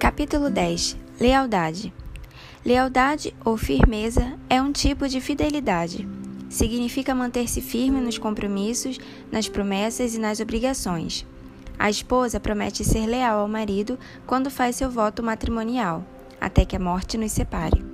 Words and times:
Capítulo 0.00 0.48
10 0.48 0.96
Lealdade 1.20 1.92
Lealdade 2.64 3.36
ou 3.44 3.58
firmeza 3.58 4.32
é 4.48 4.60
um 4.60 4.72
tipo 4.72 5.06
de 5.06 5.20
fidelidade. 5.20 6.08
Significa 6.48 7.14
manter-se 7.14 7.60
firme 7.60 8.00
nos 8.00 8.16
compromissos, 8.16 8.98
nas 9.30 9.46
promessas 9.46 10.14
e 10.14 10.18
nas 10.18 10.40
obrigações. 10.40 11.26
A 11.78 11.90
esposa 11.90 12.40
promete 12.40 12.82
ser 12.82 13.04
leal 13.04 13.40
ao 13.40 13.46
marido 13.46 13.98
quando 14.26 14.50
faz 14.50 14.76
seu 14.76 14.90
voto 14.90 15.22
matrimonial, 15.22 16.02
até 16.40 16.64
que 16.64 16.76
a 16.76 16.80
morte 16.80 17.18
nos 17.18 17.32
separe. 17.32 17.84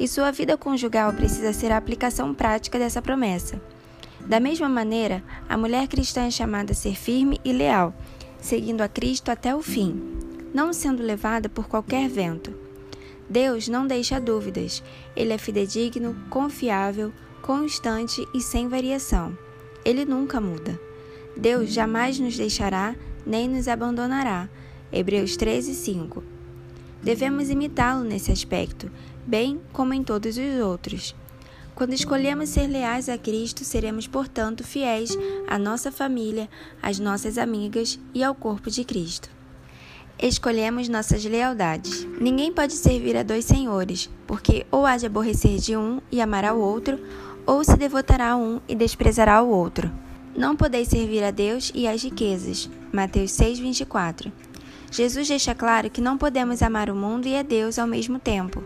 E 0.00 0.08
sua 0.08 0.30
vida 0.30 0.56
conjugal 0.56 1.12
precisa 1.12 1.52
ser 1.52 1.70
a 1.72 1.76
aplicação 1.76 2.32
prática 2.32 2.78
dessa 2.78 3.02
promessa. 3.02 3.60
Da 4.18 4.40
mesma 4.40 4.66
maneira, 4.66 5.22
a 5.46 5.58
mulher 5.58 5.88
cristã 5.88 6.22
é 6.22 6.30
chamada 6.30 6.72
a 6.72 6.74
ser 6.74 6.94
firme 6.96 7.38
e 7.44 7.52
leal, 7.52 7.92
seguindo 8.40 8.80
a 8.80 8.88
Cristo 8.88 9.30
até 9.30 9.54
o 9.54 9.60
fim, 9.60 10.18
não 10.52 10.72
sendo 10.72 11.02
levada 11.02 11.48
por 11.48 11.68
qualquer 11.68 12.08
vento. 12.08 12.52
Deus 13.28 13.68
não 13.68 13.86
deixa 13.86 14.20
dúvidas, 14.20 14.82
ele 15.14 15.32
é 15.32 15.38
fidedigno, 15.38 16.16
confiável, 16.30 17.12
constante 17.42 18.26
e 18.34 18.40
sem 18.40 18.68
variação. 18.68 19.36
Ele 19.84 20.04
nunca 20.04 20.40
muda. 20.40 20.80
Deus 21.36 21.70
jamais 21.72 22.18
nos 22.18 22.36
deixará 22.36 22.96
nem 23.26 23.48
nos 23.48 23.68
abandonará. 23.68 24.48
Hebreus 24.90 25.36
13, 25.36 25.74
5. 25.74 26.24
Devemos 27.02 27.50
imitá-lo 27.50 28.02
nesse 28.02 28.32
aspecto, 28.32 28.90
bem 29.26 29.60
como 29.72 29.92
em 29.92 30.02
todos 30.02 30.36
os 30.36 30.60
outros. 30.62 31.14
Quando 31.74 31.92
escolhemos 31.92 32.48
ser 32.48 32.66
leais 32.66 33.08
a 33.08 33.16
Cristo, 33.16 33.64
seremos, 33.64 34.08
portanto, 34.08 34.64
fiéis 34.64 35.16
à 35.46 35.58
nossa 35.58 35.92
família, 35.92 36.48
às 36.82 36.98
nossas 36.98 37.38
amigas 37.38 38.00
e 38.12 38.24
ao 38.24 38.34
corpo 38.34 38.68
de 38.68 38.82
Cristo. 38.82 39.37
Escolhemos 40.20 40.88
nossas 40.88 41.24
lealdades. 41.24 42.04
Ninguém 42.20 42.52
pode 42.52 42.72
servir 42.72 43.16
a 43.16 43.22
dois 43.22 43.44
senhores, 43.44 44.10
porque 44.26 44.66
ou 44.68 44.84
há 44.84 44.96
de 44.96 45.06
aborrecer 45.06 45.58
de 45.58 45.76
um 45.76 46.00
e 46.10 46.20
amar 46.20 46.44
ao 46.44 46.58
outro, 46.58 46.98
ou 47.46 47.62
se 47.62 47.76
devotará 47.76 48.32
a 48.32 48.36
um 48.36 48.60
e 48.66 48.74
desprezará 48.74 49.40
o 49.40 49.48
outro. 49.48 49.88
Não 50.36 50.56
podeis 50.56 50.88
servir 50.88 51.22
a 51.22 51.30
Deus 51.30 51.70
e 51.72 51.86
às 51.86 52.02
riquezas. 52.02 52.68
Mateus 52.92 53.30
6:24. 53.30 54.32
Jesus 54.90 55.28
deixa 55.28 55.54
claro 55.54 55.88
que 55.88 56.00
não 56.00 56.18
podemos 56.18 56.62
amar 56.62 56.90
o 56.90 56.96
mundo 56.96 57.28
e 57.28 57.36
a 57.36 57.42
Deus 57.42 57.78
ao 57.78 57.86
mesmo 57.86 58.18
tempo. 58.18 58.64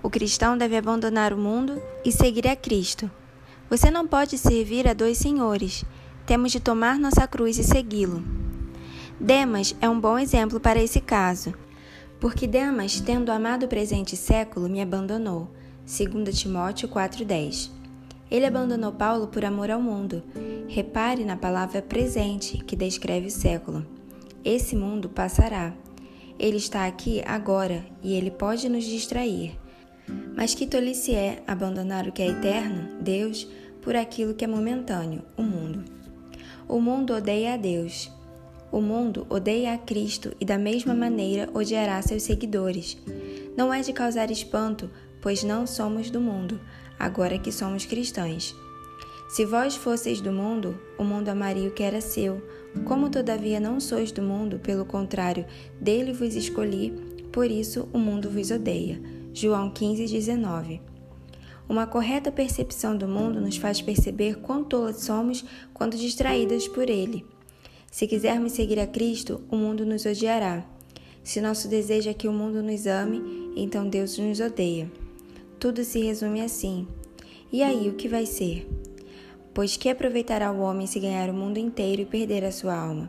O 0.00 0.08
cristão 0.08 0.56
deve 0.56 0.76
abandonar 0.76 1.32
o 1.32 1.38
mundo 1.38 1.82
e 2.04 2.12
seguir 2.12 2.46
a 2.46 2.54
Cristo. 2.54 3.10
Você 3.68 3.90
não 3.90 4.06
pode 4.06 4.38
servir 4.38 4.86
a 4.86 4.94
dois 4.94 5.18
senhores. 5.18 5.84
Temos 6.24 6.52
de 6.52 6.60
tomar 6.60 7.00
nossa 7.00 7.26
cruz 7.26 7.58
e 7.58 7.64
segui-lo. 7.64 8.43
Demas 9.20 9.74
é 9.80 9.88
um 9.88 10.00
bom 10.00 10.18
exemplo 10.18 10.58
para 10.58 10.82
esse 10.82 11.00
caso, 11.00 11.54
porque 12.18 12.46
Demas, 12.46 13.00
tendo 13.00 13.30
amado 13.30 13.64
o 13.64 13.68
presente 13.68 14.16
século, 14.16 14.68
me 14.68 14.80
abandonou. 14.80 15.48
2 15.86 16.36
Timóteo 16.36 16.88
4:10. 16.88 17.70
Ele 18.30 18.46
abandonou 18.46 18.90
Paulo 18.92 19.28
por 19.28 19.44
amor 19.44 19.70
ao 19.70 19.80
mundo. 19.80 20.22
Repare 20.66 21.24
na 21.24 21.36
palavra 21.36 21.80
presente, 21.80 22.58
que 22.58 22.74
descreve 22.74 23.28
o 23.28 23.30
século. 23.30 23.86
Esse 24.44 24.74
mundo 24.74 25.08
passará. 25.08 25.72
Ele 26.38 26.56
está 26.56 26.86
aqui 26.86 27.22
agora 27.24 27.84
e 28.02 28.14
ele 28.14 28.30
pode 28.30 28.68
nos 28.68 28.84
distrair. 28.84 29.56
Mas 30.36 30.54
que 30.54 30.66
tolice 30.66 31.14
é 31.14 31.42
abandonar 31.46 32.08
o 32.08 32.12
que 32.12 32.22
é 32.22 32.28
eterno, 32.28 33.00
Deus, 33.00 33.46
por 33.80 33.94
aquilo 33.94 34.34
que 34.34 34.44
é 34.44 34.48
momentâneo, 34.48 35.22
o 35.36 35.42
mundo. 35.42 35.84
O 36.66 36.80
mundo 36.80 37.14
odeia 37.14 37.54
a 37.54 37.56
Deus. 37.56 38.10
O 38.74 38.80
mundo 38.80 39.24
odeia 39.30 39.72
a 39.72 39.78
Cristo 39.78 40.32
e, 40.40 40.44
da 40.44 40.58
mesma 40.58 40.96
maneira, 40.96 41.48
odiará 41.54 42.02
seus 42.02 42.24
seguidores. 42.24 42.98
Não 43.56 43.72
é 43.72 43.80
de 43.80 43.92
causar 43.92 44.32
espanto, 44.32 44.90
pois 45.22 45.44
não 45.44 45.64
somos 45.64 46.10
do 46.10 46.20
mundo, 46.20 46.60
agora 46.98 47.38
que 47.38 47.52
somos 47.52 47.86
cristãos. 47.86 48.52
Se 49.28 49.44
vós 49.44 49.76
fosseis 49.76 50.20
do 50.20 50.32
mundo, 50.32 50.76
o 50.98 51.04
mundo 51.04 51.28
amaria 51.28 51.68
o 51.68 51.70
que 51.70 51.84
era 51.84 52.00
seu. 52.00 52.42
Como 52.84 53.08
todavia 53.08 53.60
não 53.60 53.78
sois 53.78 54.10
do 54.10 54.22
mundo, 54.22 54.58
pelo 54.58 54.84
contrário, 54.84 55.46
dele 55.80 56.12
vos 56.12 56.34
escolhi, 56.34 56.90
por 57.30 57.48
isso 57.48 57.88
o 57.92 57.98
mundo 57.98 58.28
vos 58.28 58.50
odeia. 58.50 59.00
João 59.32 59.70
15, 59.70 60.04
19. 60.04 60.82
Uma 61.68 61.86
correta 61.86 62.32
percepção 62.32 62.96
do 62.96 63.06
mundo 63.06 63.40
nos 63.40 63.56
faz 63.56 63.80
perceber 63.80 64.40
quão 64.40 64.64
tolas 64.64 64.96
somos 64.96 65.44
quando 65.72 65.96
distraídas 65.96 66.66
por 66.66 66.90
ele. 66.90 67.24
Se 67.94 68.08
quisermos 68.08 68.50
seguir 68.50 68.80
a 68.80 68.88
Cristo, 68.88 69.40
o 69.48 69.54
mundo 69.54 69.86
nos 69.86 70.04
odiará. 70.04 70.66
Se 71.22 71.40
nosso 71.40 71.68
desejo 71.68 72.10
é 72.10 72.12
que 72.12 72.26
o 72.26 72.32
mundo 72.32 72.60
nos 72.60 72.88
ame, 72.88 73.52
então 73.54 73.88
Deus 73.88 74.18
nos 74.18 74.40
odeia. 74.40 74.90
Tudo 75.60 75.84
se 75.84 76.00
resume 76.00 76.40
assim. 76.40 76.88
E 77.52 77.62
aí, 77.62 77.88
o 77.88 77.94
que 77.94 78.08
vai 78.08 78.26
ser? 78.26 78.68
Pois 79.54 79.76
que 79.76 79.88
aproveitará 79.88 80.50
o 80.50 80.58
homem 80.58 80.88
se 80.88 80.98
ganhar 80.98 81.30
o 81.30 81.34
mundo 81.34 81.58
inteiro 81.58 82.02
e 82.02 82.04
perder 82.04 82.44
a 82.44 82.50
sua 82.50 82.74
alma? 82.74 83.08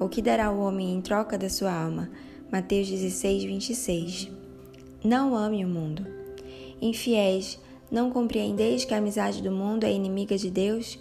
Ou 0.00 0.08
que 0.08 0.22
dará 0.22 0.50
o 0.50 0.60
homem 0.60 0.94
em 0.94 1.02
troca 1.02 1.36
da 1.36 1.50
sua 1.50 1.70
alma? 1.70 2.10
Mateus 2.50 2.88
16, 2.88 3.44
26. 3.44 4.30
Não 5.04 5.36
ame 5.36 5.62
o 5.62 5.68
mundo. 5.68 6.06
Infiéis, 6.80 7.60
não 7.90 8.10
compreendeis 8.10 8.86
que 8.86 8.94
a 8.94 8.96
amizade 8.96 9.42
do 9.42 9.52
mundo 9.52 9.84
é 9.84 9.92
inimiga 9.92 10.38
de 10.38 10.50
Deus? 10.50 10.98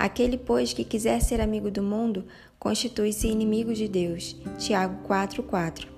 Aquele, 0.00 0.38
pois, 0.38 0.72
que 0.72 0.82
quiser 0.82 1.20
ser 1.20 1.42
amigo 1.42 1.70
do 1.70 1.82
mundo, 1.82 2.24
constitui-se 2.58 3.28
inimigo 3.28 3.74
de 3.74 3.86
Deus. 3.86 4.34
Tiago 4.56 5.06
4:4. 5.06 5.88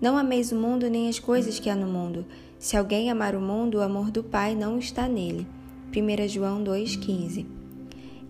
Não 0.00 0.18
ameis 0.18 0.50
o 0.50 0.56
mundo 0.56 0.90
nem 0.90 1.08
as 1.08 1.20
coisas 1.20 1.60
que 1.60 1.70
há 1.70 1.76
no 1.76 1.86
mundo. 1.86 2.26
Se 2.58 2.76
alguém 2.76 3.12
amar 3.12 3.36
o 3.36 3.40
mundo, 3.40 3.78
o 3.78 3.80
amor 3.80 4.10
do 4.10 4.24
Pai 4.24 4.56
não 4.56 4.76
está 4.76 5.06
nele. 5.06 5.46
1 5.96 6.26
João 6.26 6.64
2,15 6.64 7.46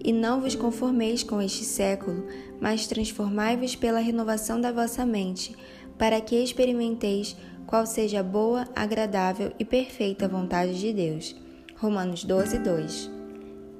E 0.04 0.12
não 0.12 0.42
vos 0.42 0.54
conformeis 0.54 1.22
com 1.22 1.40
este 1.40 1.64
século, 1.64 2.26
mas 2.60 2.86
transformai-vos 2.86 3.74
pela 3.74 3.98
renovação 3.98 4.60
da 4.60 4.70
vossa 4.70 5.06
mente, 5.06 5.56
para 5.96 6.20
que 6.20 6.36
experimenteis 6.36 7.34
qual 7.66 7.86
seja 7.86 8.20
a 8.20 8.22
boa, 8.22 8.68
agradável 8.76 9.52
e 9.58 9.64
perfeita 9.64 10.28
vontade 10.28 10.78
de 10.78 10.92
Deus. 10.92 11.34
Romanos 11.78 12.24
12, 12.24 12.58
2. 12.58 13.21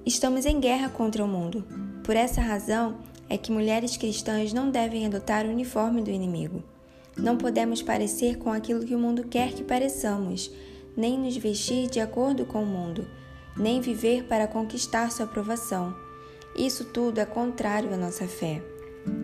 Estamos 0.04 0.46
em 0.46 0.58
guerra 0.58 0.88
contra 0.88 1.24
o 1.24 1.28
mundo. 1.28 1.64
Por 2.02 2.16
essa 2.16 2.40
razão 2.40 2.98
é 3.28 3.38
que 3.38 3.52
mulheres 3.52 3.96
cristãs 3.96 4.52
não 4.52 4.70
devem 4.70 5.06
adotar 5.06 5.46
o 5.46 5.50
uniforme 5.50 6.02
do 6.02 6.10
inimigo. 6.10 6.62
Não 7.16 7.36
podemos 7.36 7.82
parecer 7.82 8.36
com 8.38 8.50
aquilo 8.50 8.84
que 8.84 8.94
o 8.94 8.98
mundo 8.98 9.24
quer 9.24 9.52
que 9.52 9.62
pareçamos, 9.62 10.50
nem 10.96 11.18
nos 11.18 11.36
vestir 11.36 11.88
de 11.88 12.00
acordo 12.00 12.44
com 12.44 12.62
o 12.62 12.66
mundo, 12.66 13.06
nem 13.56 13.80
viver 13.80 14.24
para 14.24 14.48
conquistar 14.48 15.10
sua 15.12 15.24
aprovação. 15.24 15.94
Isso 16.56 16.86
tudo 16.86 17.18
é 17.18 17.24
contrário 17.24 17.94
à 17.94 17.96
nossa 17.96 18.26
fé. 18.26 18.60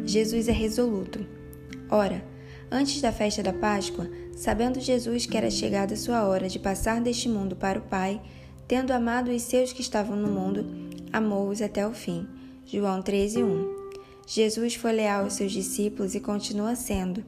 Jesus 0.05 0.49
é 0.49 0.53
resoluto. 0.53 1.27
Ora, 1.91 2.23
Antes 2.71 3.01
da 3.01 3.11
festa 3.11 3.43
da 3.43 3.53
Páscoa, 3.53 4.11
sabendo 4.37 4.79
Jesus 4.79 5.25
que 5.25 5.37
era 5.37 5.51
chegada 5.51 5.97
sua 5.97 6.27
hora 6.27 6.51
de 6.51 6.59
passar 6.59 7.01
deste 7.01 7.27
mundo 7.27 7.57
para 7.57 7.79
o 7.79 7.83
Pai, 7.83 8.21
tendo 8.69 8.93
amado 8.93 9.31
os 9.31 9.43
seus 9.43 9.73
que 9.73 9.81
estavam 9.81 10.15
no 10.15 10.29
mundo, 10.29 10.67
amou-os 11.11 11.63
até 11.63 11.89
o 11.89 11.93
fim. 11.93 12.29
João 12.67 13.03
13:1. 13.03 13.67
Jesus 14.27 14.75
foi 14.75 14.93
leal 14.93 15.25
aos 15.25 15.33
seus 15.33 15.51
discípulos 15.51 16.15
e 16.15 16.21
continua 16.21 16.77
sendo. 16.77 17.25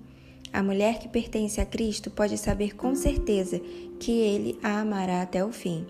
A 0.53 0.63
mulher 0.63 0.99
que 0.99 1.09
pertence 1.09 1.59
a 1.59 1.65
Cristo 1.65 2.11
pode 2.11 2.37
saber 2.37 2.77
com 2.77 2.95
certeza 2.95 3.59
que 3.99 4.13
ele 4.13 4.59
a 4.63 4.81
amará 4.81 5.23
até 5.23 5.43
o 5.43 5.51
fim. 5.51 5.87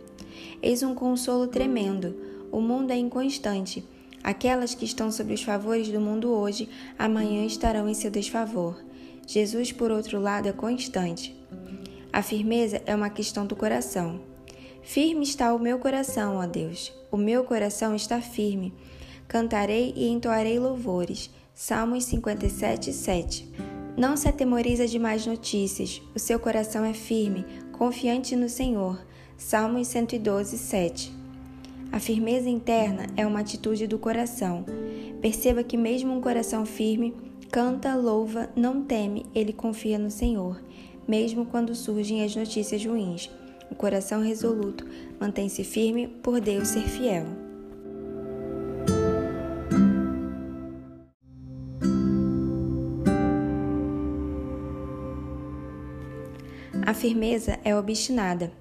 Eis 0.62 0.84
um 0.84 0.94
consolo 0.94 1.48
tremendo. 1.48 2.14
O 2.52 2.60
mundo 2.60 2.92
é 2.92 2.96
inconstante. 2.96 3.82
Aquelas 4.22 4.74
que 4.74 4.84
estão 4.84 5.10
sob 5.10 5.34
os 5.34 5.42
favores 5.42 5.88
do 5.88 6.00
mundo 6.00 6.30
hoje, 6.30 6.68
amanhã 6.96 7.44
estarão 7.44 7.88
em 7.88 7.94
seu 7.94 8.10
desfavor. 8.10 8.76
Jesus, 9.26 9.72
por 9.72 9.90
outro 9.90 10.20
lado, 10.20 10.48
é 10.48 10.52
constante. 10.52 11.34
A 12.12 12.22
firmeza 12.22 12.80
é 12.86 12.94
uma 12.94 13.10
questão 13.10 13.46
do 13.46 13.56
coração. 13.56 14.29
Firme 14.82 15.22
está 15.22 15.54
o 15.54 15.58
meu 15.58 15.78
coração, 15.78 16.36
ó 16.36 16.46
Deus. 16.46 16.92
O 17.10 17.16
meu 17.16 17.44
coração 17.44 17.94
está 17.94 18.20
firme. 18.20 18.72
Cantarei 19.28 19.92
e 19.96 20.08
entoarei 20.08 20.58
louvores. 20.58 21.30
Salmos 21.54 22.04
57, 22.04 22.92
7. 22.92 23.48
Não 23.96 24.16
se 24.16 24.28
atemoriza 24.28 24.86
de 24.86 24.98
mais 24.98 25.26
notícias. 25.26 26.00
O 26.14 26.18
seu 26.18 26.38
coração 26.40 26.84
é 26.84 26.92
firme, 26.92 27.44
confiante 27.72 28.34
no 28.34 28.48
Senhor. 28.48 28.98
Salmos 29.36 29.88
112, 29.88 30.58
7. 30.58 31.12
A 31.92 31.98
firmeza 31.98 32.48
interna 32.48 33.06
é 33.16 33.26
uma 33.26 33.40
atitude 33.40 33.86
do 33.86 33.98
coração. 33.98 34.64
Perceba 35.20 35.62
que, 35.62 35.76
mesmo 35.76 36.12
um 36.12 36.20
coração 36.20 36.64
firme, 36.64 37.14
Canta, 37.50 37.96
louva, 37.96 38.48
não 38.54 38.80
teme, 38.80 39.26
ele 39.34 39.52
confia 39.52 39.98
no 39.98 40.08
Senhor, 40.08 40.62
mesmo 41.06 41.44
quando 41.44 41.74
surgem 41.74 42.22
as 42.22 42.36
notícias 42.36 42.84
ruins. 42.86 43.28
O 43.70 43.74
coração 43.74 44.20
resoluto 44.20 44.84
mantém-se 45.20 45.62
firme 45.62 46.08
por 46.08 46.40
Deus 46.40 46.68
ser 46.68 46.82
fiel. 46.82 47.24
A 56.84 56.92
firmeza 56.92 57.58
é 57.62 57.76
obstinada. 57.76 58.52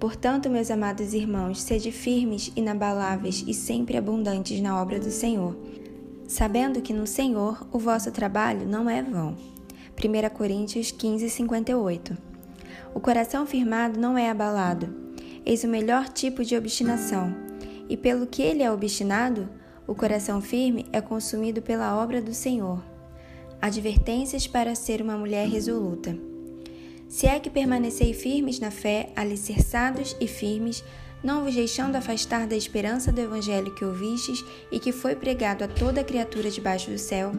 Portanto, 0.00 0.48
meus 0.48 0.70
amados 0.70 1.12
irmãos, 1.12 1.60
sede 1.60 1.92
firmes, 1.92 2.50
inabaláveis 2.56 3.44
e 3.46 3.52
sempre 3.52 3.96
abundantes 3.96 4.60
na 4.60 4.80
obra 4.80 4.98
do 4.98 5.10
Senhor, 5.10 5.56
sabendo 6.26 6.80
que 6.80 6.94
no 6.94 7.06
Senhor 7.06 7.66
o 7.72 7.78
vosso 7.78 8.10
trabalho 8.10 8.66
não 8.66 8.88
é 8.88 9.02
vão. 9.02 9.36
1 9.98 10.34
Coríntios 10.34 10.92
15, 10.92 11.28
58 11.28 12.27
O 12.94 13.00
coração 13.00 13.46
firmado 13.46 13.98
não 13.98 14.16
é 14.16 14.30
abalado. 14.30 14.88
Eis 15.44 15.64
o 15.64 15.68
melhor 15.68 16.08
tipo 16.08 16.44
de 16.44 16.56
obstinação. 16.56 17.34
E 17.88 17.96
pelo 17.96 18.26
que 18.26 18.42
ele 18.42 18.62
é 18.62 18.70
obstinado, 18.70 19.48
o 19.86 19.94
coração 19.94 20.40
firme 20.40 20.86
é 20.92 21.00
consumido 21.00 21.62
pela 21.62 21.96
obra 21.96 22.20
do 22.20 22.34
Senhor. 22.34 22.82
Advertências 23.60 24.46
para 24.46 24.74
ser 24.74 25.00
uma 25.00 25.16
mulher 25.16 25.48
resoluta. 25.48 26.16
Se 27.08 27.26
é 27.26 27.40
que 27.40 27.48
permanecei 27.48 28.12
firmes 28.12 28.60
na 28.60 28.70
fé, 28.70 29.10
alicerçados 29.16 30.14
e 30.20 30.28
firmes, 30.28 30.84
não 31.22 31.42
vos 31.42 31.54
deixando 31.54 31.96
afastar 31.96 32.46
da 32.46 32.54
esperança 32.54 33.10
do 33.10 33.20
Evangelho 33.20 33.74
que 33.74 33.84
ouvistes 33.84 34.44
e 34.70 34.78
que 34.78 34.92
foi 34.92 35.16
pregado 35.16 35.64
a 35.64 35.68
toda 35.68 36.04
criatura 36.04 36.50
debaixo 36.50 36.90
do 36.90 36.98
céu, 36.98 37.32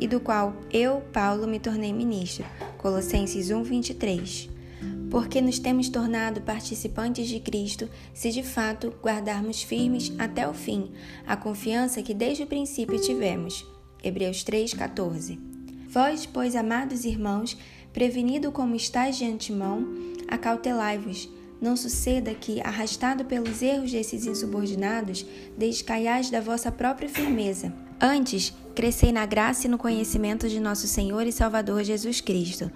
e 0.00 0.06
do 0.06 0.20
qual 0.20 0.54
eu, 0.72 1.02
Paulo, 1.12 1.46
me 1.46 1.58
tornei 1.58 1.92
ministro. 1.92 2.46
Colossenses 2.78 3.50
1, 3.50 3.62
23. 3.62 4.59
Porque 5.10 5.40
nos 5.40 5.58
temos 5.58 5.88
tornado 5.88 6.40
participantes 6.40 7.28
de 7.28 7.40
Cristo, 7.40 7.88
se 8.14 8.30
de 8.30 8.42
fato 8.42 8.94
guardarmos 9.02 9.62
firmes 9.62 10.12
até 10.18 10.48
o 10.48 10.54
fim 10.54 10.92
a 11.26 11.36
confiança 11.36 12.02
que 12.02 12.14
desde 12.14 12.44
o 12.44 12.46
princípio 12.46 13.00
tivemos. 13.00 13.66
Hebreus 14.02 14.44
3, 14.44 14.72
14. 14.74 15.38
Vós, 15.88 16.24
pois, 16.24 16.54
amados 16.54 17.04
irmãos, 17.04 17.58
Prevenido 17.92 18.52
como 18.52 18.76
estáis 18.76 19.16
de 19.16 19.24
antemão, 19.24 19.84
acautelai-vos. 20.28 21.28
Não 21.60 21.76
suceda 21.76 22.32
que, 22.32 22.60
arrastado 22.60 23.24
pelos 23.24 23.60
erros 23.60 23.90
desses 23.90 24.24
insubordinados, 24.26 25.26
descaiais 25.58 26.30
da 26.30 26.40
vossa 26.40 26.70
própria 26.70 27.08
firmeza. 27.08 27.72
Antes, 28.00 28.54
crescei 28.74 29.12
na 29.12 29.26
graça 29.26 29.66
e 29.66 29.70
no 29.70 29.76
conhecimento 29.76 30.48
de 30.48 30.60
nosso 30.60 30.86
Senhor 30.86 31.26
e 31.26 31.32
Salvador 31.32 31.82
Jesus 31.82 32.20
Cristo. 32.20 32.70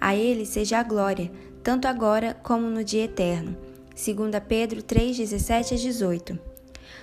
A 0.00 0.14
Ele 0.14 0.46
seja 0.46 0.78
a 0.78 0.82
glória, 0.82 1.30
tanto 1.62 1.86
agora 1.86 2.34
como 2.42 2.68
no 2.68 2.82
dia 2.82 3.04
eterno. 3.04 3.56
2 3.94 4.42
Pedro 4.48 4.82
3, 4.82 5.16
17 5.16 5.74
a 5.74 5.76
18. 5.76 6.38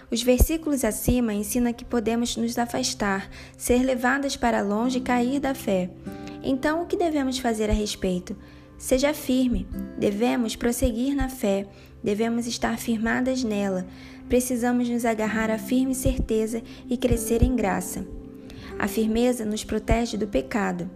Os 0.10 0.24
versículos 0.24 0.84
acima 0.84 1.34
ensinam 1.34 1.74
que 1.74 1.84
podemos 1.84 2.38
nos 2.38 2.58
afastar, 2.58 3.30
ser 3.58 3.84
levadas 3.84 4.36
para 4.36 4.62
longe 4.62 5.00
e 5.00 5.02
cair 5.02 5.40
da 5.40 5.54
fé. 5.54 5.90
Então, 6.42 6.82
o 6.82 6.86
que 6.86 6.96
devemos 6.96 7.40
fazer 7.40 7.70
a 7.70 7.74
respeito? 7.74 8.36
Seja 8.78 9.14
firme, 9.14 9.68
devemos 9.98 10.56
prosseguir 10.56 11.16
na 11.16 11.30
fé, 11.30 11.68
devemos 12.04 12.48
estar 12.48 12.78
firmadas 12.78 13.44
nela, 13.44 13.86
precisamos 14.30 14.88
nos 14.88 15.04
agarrar 15.04 15.50
à 15.50 15.58
firme 15.58 15.94
certeza 15.94 16.62
e 16.90 16.96
crescer 16.96 17.44
em 17.44 17.56
graça. 17.56 18.06
A 18.80 18.88
firmeza 18.88 19.44
nos 19.44 19.64
protege 19.64 20.16
do 20.16 20.28
pecado. 20.28 20.90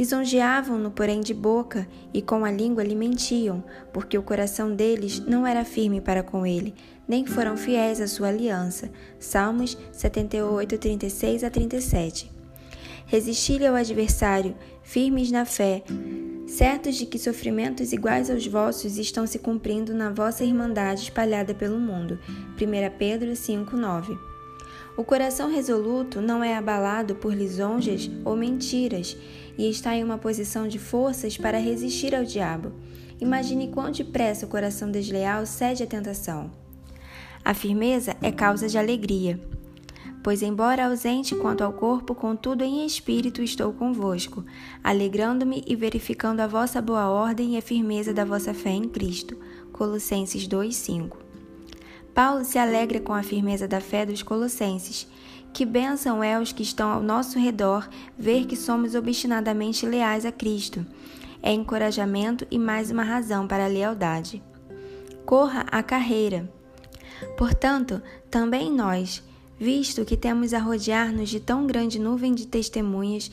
Lisonjeavam-no, 0.00 0.90
porém, 0.90 1.20
de 1.20 1.34
boca, 1.34 1.86
e 2.14 2.22
com 2.22 2.42
a 2.42 2.50
língua 2.50 2.82
lhe 2.82 2.94
mentiam, 2.94 3.62
porque 3.92 4.16
o 4.16 4.22
coração 4.22 4.74
deles 4.74 5.20
não 5.20 5.46
era 5.46 5.62
firme 5.62 6.00
para 6.00 6.22
com 6.22 6.46
ele, 6.46 6.74
nem 7.06 7.26
foram 7.26 7.54
fiéis 7.54 8.00
à 8.00 8.06
sua 8.06 8.28
aliança. 8.28 8.90
Salmos 9.18 9.76
78, 9.92 10.78
36 10.78 11.44
a 11.44 11.50
37 11.50 12.40
resistir 13.04 13.66
ao 13.66 13.74
adversário, 13.74 14.54
firmes 14.84 15.32
na 15.32 15.44
fé, 15.44 15.82
certos 16.46 16.94
de 16.94 17.04
que 17.04 17.18
sofrimentos 17.18 17.92
iguais 17.92 18.30
aos 18.30 18.46
vossos 18.46 18.98
estão 18.98 19.26
se 19.26 19.40
cumprindo 19.40 19.92
na 19.92 20.10
vossa 20.10 20.44
irmandade 20.44 21.02
espalhada 21.02 21.52
pelo 21.52 21.80
mundo. 21.80 22.20
1 22.56 22.96
Pedro 22.96 23.32
5:9. 23.32 24.29
O 25.00 25.02
coração 25.02 25.50
resoluto 25.50 26.20
não 26.20 26.44
é 26.44 26.54
abalado 26.54 27.14
por 27.14 27.32
lisonjas 27.32 28.10
ou 28.22 28.36
mentiras 28.36 29.16
e 29.56 29.66
está 29.66 29.96
em 29.96 30.04
uma 30.04 30.18
posição 30.18 30.68
de 30.68 30.78
forças 30.78 31.38
para 31.38 31.56
resistir 31.56 32.14
ao 32.14 32.22
diabo. 32.22 32.70
Imagine 33.18 33.68
quão 33.68 33.90
depressa 33.90 34.44
o 34.44 34.48
coração 34.50 34.90
desleal 34.90 35.46
cede 35.46 35.82
à 35.82 35.86
tentação. 35.86 36.50
A 37.42 37.54
firmeza 37.54 38.14
é 38.20 38.30
causa 38.30 38.68
de 38.68 38.76
alegria. 38.76 39.40
Pois, 40.22 40.42
embora 40.42 40.84
ausente 40.84 41.34
quanto 41.34 41.64
ao 41.64 41.72
corpo, 41.72 42.14
contudo 42.14 42.62
em 42.62 42.84
espírito 42.84 43.40
estou 43.40 43.72
convosco, 43.72 44.44
alegrando-me 44.84 45.64
e 45.66 45.74
verificando 45.74 46.40
a 46.40 46.46
vossa 46.46 46.82
boa 46.82 47.08
ordem 47.08 47.54
e 47.54 47.56
a 47.56 47.62
firmeza 47.62 48.12
da 48.12 48.26
vossa 48.26 48.52
fé 48.52 48.72
em 48.72 48.86
Cristo. 48.86 49.34
Colossenses 49.72 50.46
2:5. 50.46 51.29
Paulo 52.14 52.44
se 52.44 52.58
alegra 52.58 53.00
com 53.00 53.12
a 53.12 53.22
firmeza 53.22 53.66
da 53.66 53.80
fé 53.80 54.04
dos 54.04 54.22
colossenses. 54.22 55.06
Que 55.52 55.64
bênção 55.64 56.22
é 56.22 56.34
aos 56.34 56.52
que 56.52 56.62
estão 56.62 56.90
ao 56.90 57.02
nosso 57.02 57.38
redor 57.38 57.88
ver 58.16 58.46
que 58.46 58.56
somos 58.56 58.94
obstinadamente 58.94 59.86
leais 59.86 60.24
a 60.24 60.32
Cristo. 60.32 60.86
É 61.42 61.52
encorajamento 61.52 62.46
e 62.50 62.58
mais 62.58 62.90
uma 62.90 63.02
razão 63.02 63.46
para 63.46 63.64
a 63.64 63.68
lealdade. 63.68 64.42
Corra 65.24 65.64
a 65.70 65.82
carreira. 65.82 66.48
Portanto, 67.36 68.00
também 68.30 68.70
nós, 68.70 69.22
visto 69.58 70.04
que 70.04 70.16
temos 70.16 70.54
a 70.54 70.58
rodear-nos 70.58 71.28
de 71.28 71.40
tão 71.40 71.66
grande 71.66 71.98
nuvem 71.98 72.34
de 72.34 72.46
testemunhas, 72.46 73.30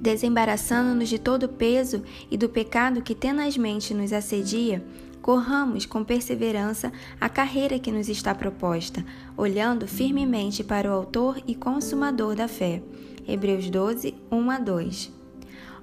desembaraçando-nos 0.00 1.08
de 1.08 1.18
todo 1.18 1.44
o 1.44 1.48
peso 1.48 2.02
e 2.30 2.36
do 2.36 2.48
pecado 2.48 3.02
que 3.02 3.14
tenazmente 3.14 3.92
nos 3.92 4.12
assedia, 4.12 4.82
corramos 5.22 5.86
com 5.86 6.04
perseverança 6.04 6.92
a 7.20 7.28
carreira 7.28 7.78
que 7.78 7.92
nos 7.92 8.08
está 8.08 8.34
proposta, 8.34 9.04
olhando 9.36 9.86
firmemente 9.86 10.64
para 10.64 10.90
o 10.90 10.94
Autor 10.94 11.42
e 11.46 11.54
Consumador 11.54 12.34
da 12.34 12.48
fé. 12.48 12.82
Hebreus 13.26 13.68
12, 13.70 14.14
1 14.30 14.50
a 14.50 14.58
2. 14.58 15.12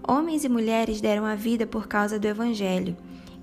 Homens 0.07 0.43
e 0.43 0.49
mulheres 0.49 1.01
deram 1.01 1.25
a 1.25 1.35
vida 1.35 1.65
por 1.65 1.87
causa 1.87 2.19
do 2.19 2.27
Evangelho. 2.27 2.95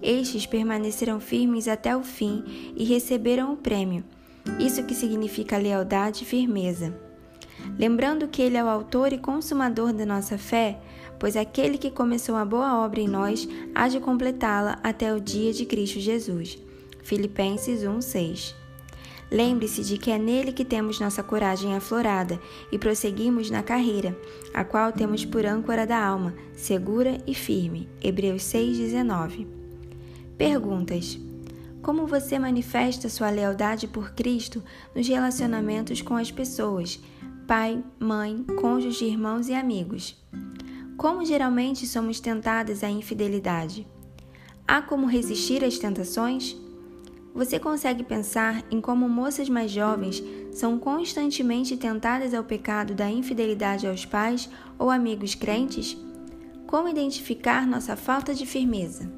Estes 0.02 0.46
permaneceram 0.46 1.20
firmes 1.20 1.69
até 1.69 1.96
o 1.96 2.02
fim 2.02 2.73
e 2.76 2.85
receberam 2.85 3.52
o 3.52 3.56
prêmio 3.56 4.05
isso 4.58 4.85
que 4.85 4.94
significa 4.94 5.56
lealdade 5.56 6.23
e 6.23 6.26
firmeza. 6.26 6.94
Lembrando 7.78 8.28
que 8.28 8.43
Ele 8.43 8.56
é 8.56 8.64
o 8.64 8.69
autor 8.69 9.12
e 9.12 9.19
consumador 9.19 9.93
da 9.93 10.06
nossa 10.06 10.39
fé, 10.39 10.81
pois 11.19 11.36
aquele 11.36 11.79
que 11.79 11.91
começou 11.91 12.36
a 12.36 12.44
boa 12.44 12.84
obra 12.84 13.00
em 13.00 13.08
nós 13.08 13.48
há 13.74 13.89
de 13.89 14.00
completá-la 14.00 14.79
até 14.82 15.12
o 15.15 15.20
dia 15.20 15.53
de 15.53 15.65
Cristo 15.67 16.00
Jesus. 16.00 16.58
Filipenses 17.03 17.82
1:6. 17.82 18.55
Lembre-se 19.31 19.82
de 19.82 19.98
que 19.98 20.10
é 20.10 20.19
nele 20.19 20.53
que 20.53 20.65
temos 20.65 21.00
nossa 21.00 21.22
coragem 21.22 21.74
aflorada 21.74 22.41
e 22.70 22.79
prosseguimos 22.79 23.50
na 23.50 23.62
carreira, 23.62 24.17
a 24.53 24.65
qual 24.65 24.93
temos 24.93 25.24
por 25.24 25.44
âncora 25.44 25.86
da 25.86 25.98
alma, 25.98 26.34
segura 26.55 27.19
e 27.27 27.34
firme. 27.34 27.89
Hebreus 28.03 28.43
6:19. 28.43 29.46
Perguntas: 30.36 31.19
como 31.84 32.06
você 32.06 32.39
manifesta 32.39 33.10
sua 33.10 33.29
lealdade 33.29 33.86
por 33.86 34.12
Cristo 34.12 34.62
nos 34.94 35.06
relacionamentos 35.06 36.00
com 36.00 36.17
as 36.17 36.31
pessoas, 36.31 36.98
pai, 37.46 37.84
mãe, 38.01 38.43
cônjuge, 38.60 39.05
irmãos 39.05 39.48
e 39.48 39.55
amigos? 39.55 40.17
Como 40.96 41.24
geralmente 41.24 41.86
somos 41.86 42.19
tentadas 42.19 42.82
à 42.82 42.89
infidelidade? 42.89 43.86
Há 44.67 44.81
como 44.81 45.06
resistir 45.06 45.63
às 45.63 45.79
tentações? 45.79 46.56
Você 47.34 47.58
consegue 47.58 48.03
pensar 48.03 48.65
em 48.70 48.81
como 48.81 49.08
moças 49.08 49.48
mais 49.48 49.70
jovens 49.70 50.22
são 50.53 50.79
constantemente 50.79 51.77
tentadas 51.77 52.32
ao 52.32 52.44
pecado 52.44 52.94
da 52.94 53.10
infidelidade 53.10 53.86
aos 53.86 54.06
pais 54.06 54.48
ou 54.79 54.91
amigos 54.91 55.34
crentes? 55.34 55.96
Como 56.67 56.89
identificar 56.89 57.67
nossa 57.67 57.94
falta 57.94 58.32
de 58.32 58.46
firmeza? 58.46 59.10